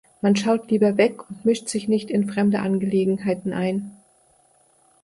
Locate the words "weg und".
0.97-1.45